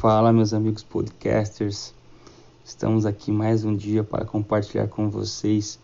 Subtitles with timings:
[0.00, 1.94] Fala, meus amigos podcasters.
[2.62, 5.78] Estamos aqui mais um dia para compartilhar com vocês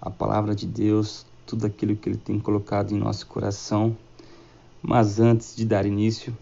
[0.00, 3.96] a palavra de Deus, tudo aquilo que Ele tem colocado em nosso coração.
[4.82, 6.36] Mas antes de dar início,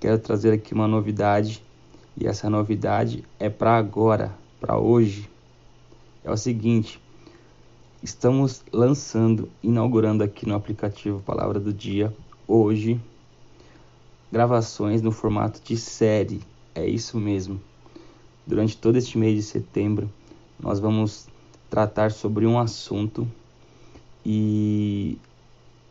[0.00, 1.62] quero trazer aqui uma novidade,
[2.16, 5.28] e essa novidade é para agora, para hoje.
[6.24, 6.98] É o seguinte:
[8.02, 12.16] estamos lançando, inaugurando aqui no aplicativo Palavra do Dia,
[12.48, 12.98] hoje,
[14.36, 16.42] gravações no formato de série.
[16.74, 17.58] É isso mesmo.
[18.46, 20.12] Durante todo este mês de setembro,
[20.60, 21.26] nós vamos
[21.70, 23.26] tratar sobre um assunto
[24.26, 25.16] e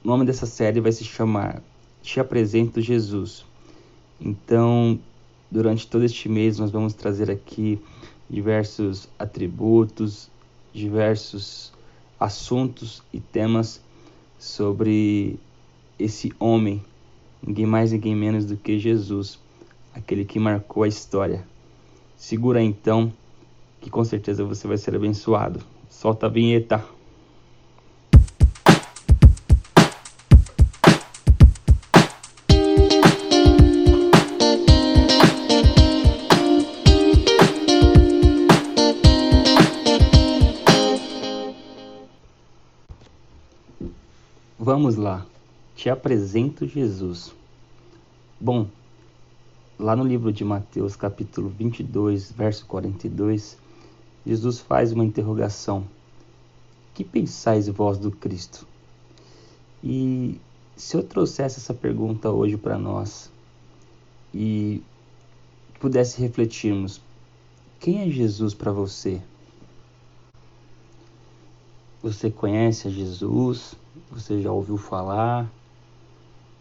[0.03, 1.59] o nome dessa série vai se chamar
[2.03, 3.44] Te Apresento Jesus.
[4.22, 5.00] Então,
[5.50, 7.81] durante todo este mês, nós vamos trazer aqui
[8.30, 10.30] diversos atributos,
[10.72, 11.73] diversos
[12.20, 13.81] assuntos e temas
[14.38, 15.39] sobre
[15.98, 16.84] esse homem
[17.45, 19.40] ninguém mais, ninguém menos do que Jesus,
[19.94, 21.45] aquele que marcou a história.
[22.17, 23.14] Segura então,
[23.80, 25.59] que com certeza você vai ser abençoado.
[25.89, 26.83] Solta a vinheta.
[44.58, 45.23] Vamos lá.
[45.76, 47.36] Te apresento Jesus.
[48.40, 48.66] Bom,
[49.78, 53.58] lá no livro de Mateus, capítulo 22, verso 42,
[54.26, 55.86] Jesus faz uma interrogação:
[56.94, 58.66] Que pensais vós do Cristo?
[59.84, 60.40] E
[60.78, 63.30] se eu trouxesse essa pergunta hoje para nós
[64.34, 64.82] e
[65.78, 67.02] pudesse refletirmos:
[67.82, 69.22] Quem é Jesus para você?
[72.02, 73.76] Você conhece a Jesus?
[74.10, 75.52] Você já ouviu falar?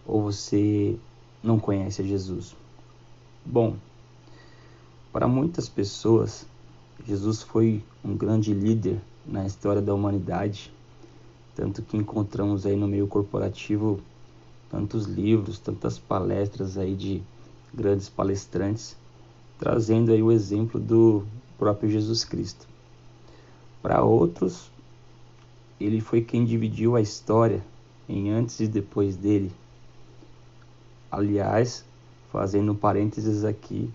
[0.07, 0.97] Ou você
[1.43, 2.55] não conhece a Jesus?
[3.45, 3.77] Bom,
[5.13, 6.47] para muitas pessoas,
[7.07, 10.73] Jesus foi um grande líder na história da humanidade,
[11.55, 14.01] tanto que encontramos aí no meio corporativo
[14.71, 17.23] tantos livros, tantas palestras aí de
[17.73, 18.97] grandes palestrantes,
[19.59, 21.25] trazendo aí o exemplo do
[21.59, 22.67] próprio Jesus Cristo.
[23.81, 24.71] Para outros,
[25.79, 27.65] ele foi quem dividiu a história
[28.09, 29.53] em antes e depois dele
[31.17, 31.85] Aliás,
[32.33, 33.89] fazendo parênteses aqui,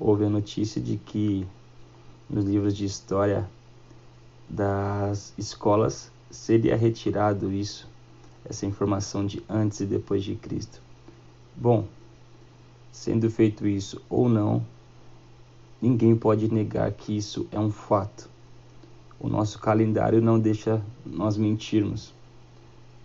[0.00, 1.46] houve a notícia de que
[2.30, 3.46] nos livros de história
[4.48, 7.86] das escolas seria retirado isso,
[8.46, 10.80] essa informação de antes e depois de Cristo.
[11.54, 11.84] Bom,
[12.90, 14.64] sendo feito isso ou não,
[15.82, 18.30] ninguém pode negar que isso é um fato.
[19.20, 22.14] O nosso calendário não deixa nós mentirmos.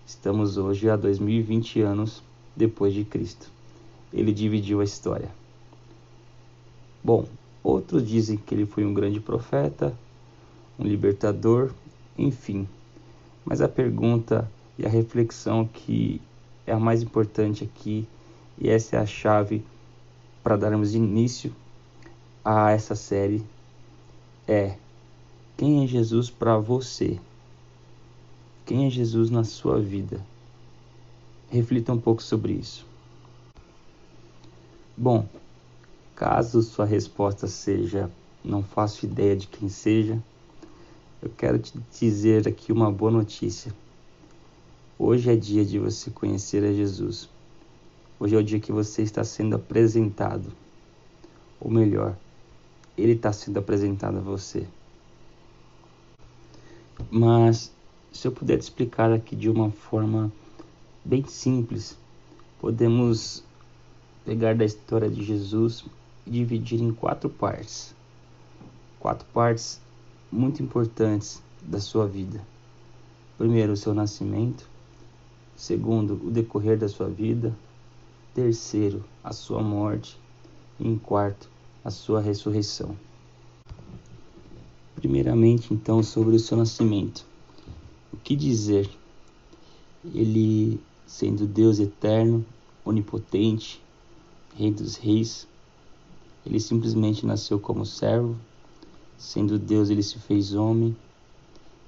[0.07, 2.23] Estamos hoje há 2020 anos
[2.55, 3.49] depois de Cristo.
[4.13, 5.29] Ele dividiu a história.
[7.03, 7.25] Bom,
[7.63, 9.97] outros dizem que ele foi um grande profeta,
[10.77, 11.71] um libertador,
[12.17, 12.67] enfim.
[13.45, 16.21] Mas a pergunta e a reflexão que
[16.65, 18.07] é a mais importante aqui,
[18.57, 19.63] e essa é a chave
[20.43, 21.53] para darmos início
[22.43, 23.43] a essa série,
[24.47, 24.75] é:
[25.57, 27.19] quem é Jesus para você?
[28.65, 30.23] Quem é Jesus na sua vida?
[31.51, 32.87] Reflita um pouco sobre isso.
[34.97, 35.27] Bom,
[36.15, 38.09] caso sua resposta seja
[38.43, 40.21] não faço ideia de quem seja,
[41.21, 43.71] eu quero te dizer aqui uma boa notícia.
[44.97, 47.29] Hoje é dia de você conhecer a Jesus.
[48.19, 50.51] Hoje é o dia que você está sendo apresentado.
[51.59, 52.15] Ou melhor,
[52.97, 54.65] ele está sendo apresentado a você.
[57.09, 57.71] Mas
[58.11, 60.31] se eu puder te explicar aqui de uma forma
[61.03, 61.97] bem simples.
[62.59, 63.43] Podemos
[64.23, 65.85] pegar da história de Jesus
[66.25, 67.95] e dividir em quatro partes.
[68.99, 69.81] Quatro partes
[70.31, 72.41] muito importantes da sua vida.
[73.37, 74.69] Primeiro, o seu nascimento.
[75.55, 77.55] Segundo, o decorrer da sua vida.
[78.33, 80.17] Terceiro, a sua morte.
[80.79, 81.49] E em quarto,
[81.83, 82.95] a sua ressurreição.
[84.95, 87.25] Primeiramente, então, sobre o seu nascimento.
[88.13, 88.89] O que dizer?
[90.13, 90.79] Ele
[91.11, 92.45] sendo Deus eterno,
[92.85, 93.83] onipotente,
[94.55, 95.45] Rei dos Reis.
[96.45, 98.37] Ele simplesmente nasceu como servo,
[99.17, 100.95] sendo Deus, ele se fez homem,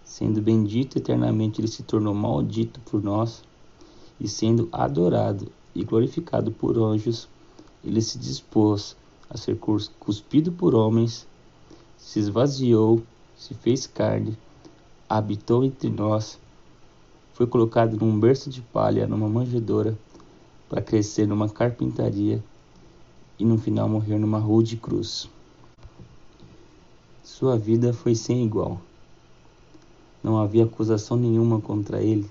[0.04, 3.42] sendo bendito eternamente, ele se tornou maldito por nós,
[4.20, 7.28] e sendo adorado e glorificado por anjos,
[7.82, 8.96] ele se dispôs
[9.30, 11.26] a ser cuspido por homens,
[11.98, 13.02] se esvaziou,
[13.38, 14.38] se fez carne,
[15.10, 16.38] habitou entre nós
[17.34, 19.98] foi colocado num berço de palha, numa manjedoura,
[20.70, 22.44] para crescer numa carpintaria
[23.40, 25.28] e no final morrer numa rude cruz.
[27.24, 28.80] Sua vida foi sem igual.
[30.24, 32.30] Não havia acusação nenhuma contra ele.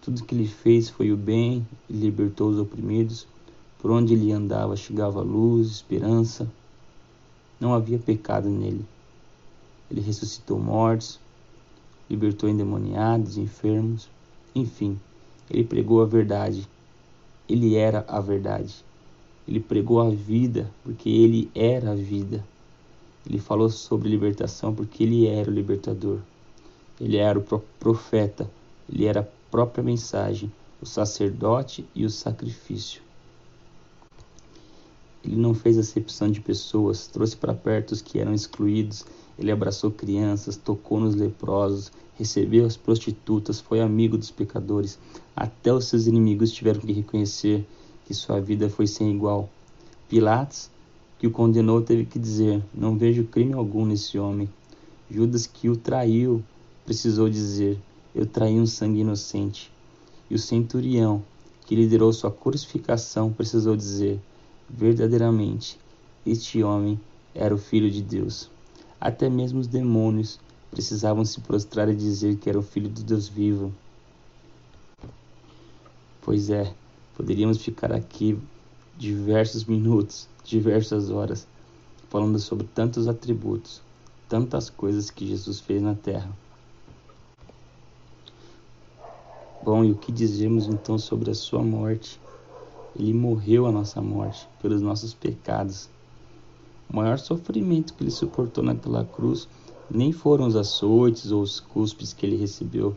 [0.00, 3.26] Tudo que ele fez foi o bem e libertou os oprimidos.
[3.78, 6.50] Por onde ele andava chegava luz, esperança.
[7.60, 8.84] Não havia pecado nele.
[9.90, 11.18] Ele ressuscitou mortos,
[12.12, 14.06] libertou endemoniados, enfermos,
[14.54, 15.00] enfim,
[15.50, 16.68] ele pregou a verdade.
[17.48, 18.84] Ele era a verdade.
[19.48, 22.44] Ele pregou a vida porque ele era a vida.
[23.26, 26.18] Ele falou sobre libertação porque ele era o libertador.
[27.00, 27.42] Ele era o
[27.80, 28.48] profeta,
[28.92, 33.00] ele era a própria mensagem, o sacerdote e o sacrifício.
[35.24, 39.06] Ele não fez acepção de pessoas, trouxe para perto os que eram excluídos,
[39.42, 44.98] ele abraçou crianças, tocou nos leprosos, recebeu as prostitutas, foi amigo dos pecadores.
[45.34, 47.66] Até os seus inimigos tiveram que reconhecer
[48.06, 49.50] que sua vida foi sem igual.
[50.08, 50.70] Pilatos,
[51.18, 54.48] que o condenou, teve que dizer: Não vejo crime algum nesse homem.
[55.10, 56.42] Judas, que o traiu,
[56.84, 57.78] precisou dizer:
[58.14, 59.72] Eu traí um sangue inocente.
[60.30, 61.22] E o centurião,
[61.66, 64.20] que liderou sua crucificação, precisou dizer:
[64.70, 65.78] Verdadeiramente,
[66.24, 67.00] este homem
[67.34, 68.48] era o Filho de Deus.
[69.04, 70.38] Até mesmo os demônios
[70.70, 73.74] precisavam se prostrar e dizer que era o Filho do Deus vivo.
[76.20, 76.72] Pois é,
[77.16, 78.38] poderíamos ficar aqui
[78.96, 81.48] diversos minutos, diversas horas,
[82.10, 83.82] falando sobre tantos atributos,
[84.28, 86.30] tantas coisas que Jesus fez na terra.
[89.64, 92.20] Bom, e o que dizemos então sobre a sua morte?
[92.94, 95.90] Ele morreu a nossa morte pelos nossos pecados.
[96.92, 99.48] O maior sofrimento que ele suportou naquela cruz
[99.90, 102.94] nem foram os açoites ou os cuspes que ele recebeu,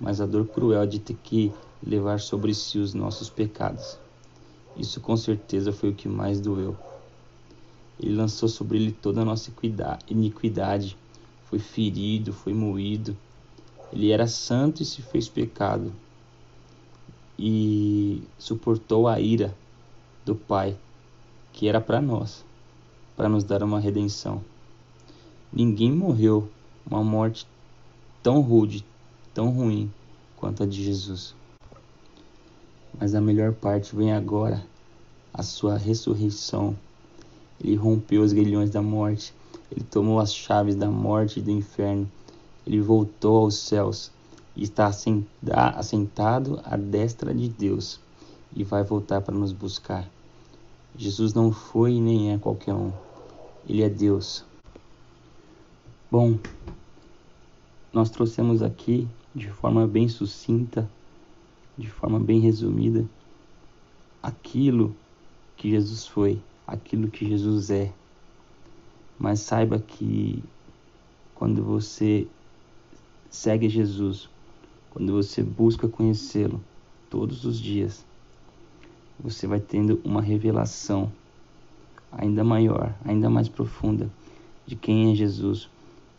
[0.00, 1.52] mas a dor cruel de ter que
[1.86, 3.98] levar sobre si os nossos pecados.
[4.74, 6.74] Isso com certeza foi o que mais doeu.
[8.00, 9.52] Ele lançou sobre ele toda a nossa
[10.08, 10.96] iniquidade,
[11.44, 13.14] foi ferido, foi moído,
[13.92, 15.92] ele era santo e se fez pecado.
[17.38, 19.54] E suportou a ira
[20.24, 20.74] do Pai,
[21.52, 22.45] que era para nós,
[23.16, 24.44] para nos dar uma redenção.
[25.52, 26.48] Ninguém morreu
[26.88, 27.46] uma morte
[28.22, 28.84] tão rude,
[29.32, 29.90] tão ruim
[30.36, 31.34] quanto a de Jesus.
[32.98, 34.64] Mas a melhor parte vem agora,
[35.32, 36.76] a sua ressurreição.
[37.62, 39.34] Ele rompeu os grilhões da morte,
[39.72, 42.08] ele tomou as chaves da morte e do inferno
[42.66, 44.10] ele voltou aos céus
[44.56, 44.90] e está
[45.76, 48.00] assentado à destra de Deus
[48.54, 50.08] e vai voltar para nos buscar.
[50.96, 52.90] Jesus não foi e nem é qualquer um.
[53.68, 54.44] Ele é Deus.
[56.10, 56.38] Bom,
[57.92, 60.88] nós trouxemos aqui de forma bem sucinta,
[61.76, 63.04] de forma bem resumida,
[64.22, 64.94] aquilo
[65.56, 67.92] que Jesus foi, aquilo que Jesus é.
[69.18, 70.44] Mas saiba que
[71.34, 72.28] quando você
[73.28, 74.28] segue Jesus,
[74.90, 76.62] quando você busca conhecê-lo
[77.10, 78.04] todos os dias,
[79.18, 81.10] você vai tendo uma revelação
[82.18, 84.10] ainda maior, ainda mais profunda
[84.66, 85.68] de quem é Jesus,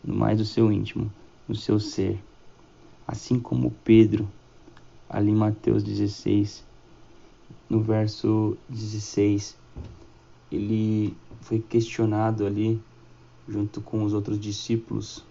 [0.02, 1.12] no mais do seu íntimo,
[1.46, 2.22] no seu ser.
[3.06, 4.28] Assim como Pedro,
[5.08, 6.64] ali em Mateus 16,
[7.68, 9.56] no verso 16,
[10.52, 12.80] ele foi questionado ali
[13.48, 15.24] junto com os outros discípulos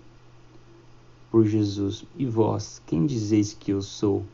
[1.32, 4.26] por Jesus: E vós, quem dizeis que eu sou?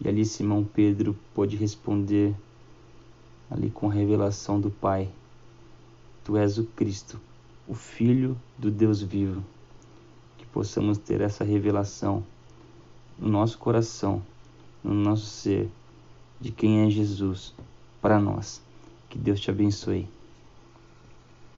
[0.00, 2.34] E ali Simão Pedro pôde responder,
[3.50, 5.08] ali com a revelação do Pai:
[6.28, 7.18] Tu és o Cristo,
[7.66, 9.42] o Filho do Deus vivo.
[10.36, 12.22] Que possamos ter essa revelação
[13.18, 14.20] no nosso coração,
[14.84, 15.70] no nosso ser,
[16.38, 17.54] de quem é Jesus
[18.02, 18.60] para nós.
[19.08, 20.06] Que Deus te abençoe.